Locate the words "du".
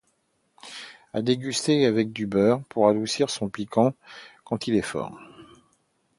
2.11-2.25